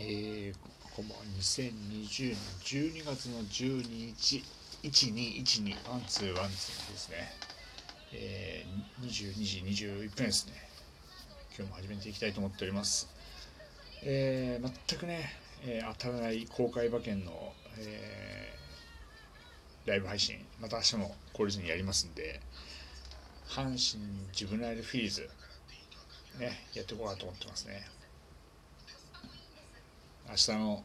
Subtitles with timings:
[0.00, 1.24] えー、こんばんは。
[1.40, 4.44] 2020年12月の12日、
[4.84, 7.16] 1212、 one two one two ですね。
[8.12, 10.52] えー、22時21分ですね。
[11.58, 13.08] 今日も始めていきたいと思っております。
[14.04, 15.32] えー、全くね、
[15.66, 22.40] えー、当たらない公開馬券の、えー、ライブ配信、また明日も懲りずにやりますんで、
[23.48, 25.28] 阪神ジュベナイルフィリーズ、
[26.38, 27.97] ね、やっていこうかと思ってますね。
[30.28, 30.84] 明日の、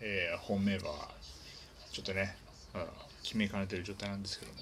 [0.00, 1.10] えー、本命馬は
[1.92, 2.36] ちょっとね、
[2.74, 2.86] うん、
[3.22, 4.58] 決めかねてる状態なんですけども、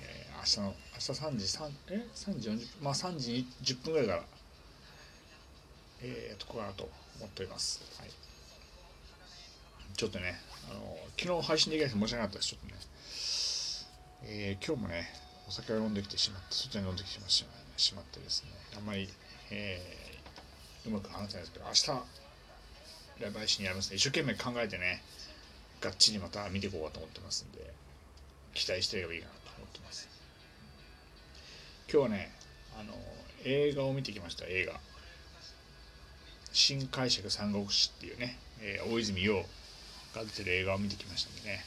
[0.00, 2.66] えー、明日の明日3時3え？3時40分？
[2.82, 4.22] まあ3時10分ぐらいから
[6.02, 8.10] えー、やっとこうかなと思っております、はい、
[9.96, 10.34] ちょっとね
[10.70, 12.48] あの昨日配信できなくて申し訳なかったです。
[12.48, 12.80] ちょっとね。
[14.26, 15.04] えー、今日もね
[15.46, 18.50] お酒を飲んできてしまって外に飲んできてしまってですね。
[18.76, 19.08] あんまり、
[19.50, 22.23] えー、うまく話せないですけど明日
[23.20, 23.96] ライブ配信やりますね。
[23.96, 25.02] 一生懸命考えてね、
[25.80, 27.72] がっちりまた見ていこうかと思ってますんで、
[28.54, 30.08] 期待してればいいかなと思ってます。
[31.92, 32.32] 今日はね、
[32.78, 32.94] あの、
[33.44, 34.80] 映画を見てきました、映画。
[36.52, 39.44] 新解釈三国志っていうね、えー、大泉洋
[40.14, 41.64] が出てる映画を見てきましたんでね、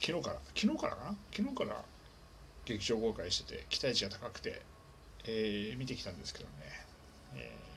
[0.00, 1.16] 昨日から、昨日からかな？
[1.36, 1.84] 昨日から
[2.64, 4.62] 劇場公開してて、期待値が高くて、
[5.24, 6.50] えー、見てきたんですけどね、
[7.36, 7.69] えー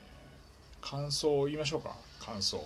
[0.84, 1.96] 感想を言いましょうか。
[2.20, 2.62] 感想。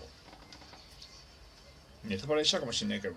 [2.05, 3.15] ネタバレしたかもしれないけど。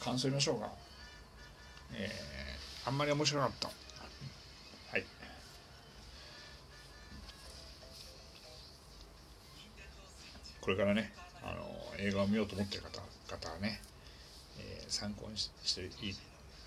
[0.00, 0.70] 感想言いましょうか。
[1.94, 3.66] えー、あんまり面白かった。
[3.66, 3.72] は
[4.98, 5.04] い。
[10.60, 11.12] これからね
[11.42, 11.66] あの
[11.98, 13.80] 映画を見ようと思ってる方方はね、
[14.60, 15.90] えー、参考にして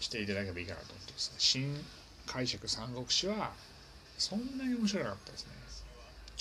[0.02, 1.30] していただければいいかなと思ってます。
[1.30, 1.86] ね新
[2.26, 3.54] 解釈三国志は
[4.18, 5.64] そんなに面白かったですね。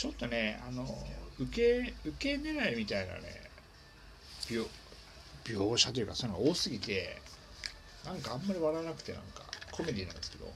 [0.03, 0.85] ちょっとねあの
[1.39, 3.21] 受け受け狙いみたいなね
[4.49, 4.67] 描
[5.45, 7.19] 描写というかそういうのが多すぎて
[8.05, 10.47] なんかあんまり笑わなくてなんかコメディなんですけど。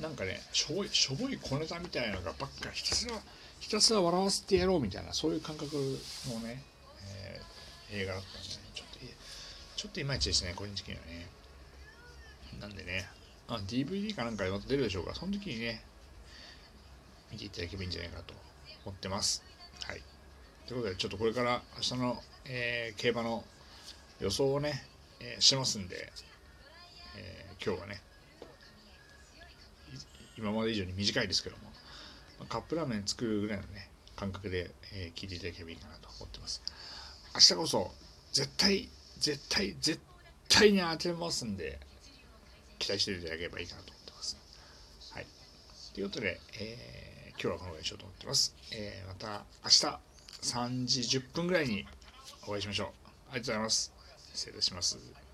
[0.00, 3.14] なんかねしょぼいしょぼい小ネタみたいなのがばっかひたすら
[3.60, 6.62] ひたすら笑わせてやろうみたいなそういう感覚のね、
[7.04, 8.98] えー、映画だったんで、ね、ちょっと
[9.76, 11.28] ちょっといまいちですね個人的にはね。
[12.60, 13.08] なんでね、
[13.48, 15.82] あ DVD かなんかでまた出るでしょうか、その時にね、
[17.32, 18.34] 見ていただけばいいんじゃないかと
[18.84, 19.42] 思ってます。
[19.86, 20.02] はい。
[20.66, 23.44] ということで、ちょっとこれから明日の、えー、競馬の
[24.20, 24.84] 予想をね、
[25.20, 26.12] えー、しますんで、
[27.16, 28.02] えー、今日はね、
[30.36, 31.62] 今まで以上に短いですけども、
[32.48, 36.62] カップラーメン作るぐらいのね、感覚で、えー、聞いていただければいいかなと思ってます。
[37.34, 37.90] 明日こそ、
[38.32, 38.88] 絶対、
[39.18, 40.00] 絶対、絶
[40.48, 41.80] 対に当てますんで、
[42.88, 44.38] 期待していただければいいかなと思ってます。
[45.12, 45.26] はい。
[45.92, 48.54] ということで、えー、今日はこのぐらいにしようと思ってます。
[48.72, 49.98] えー、また明日
[50.40, 51.86] 3時10分ぐらいに
[52.46, 52.86] お会いしましょう。
[52.86, 53.92] ありがとうございます。
[54.32, 55.27] 失礼いたします。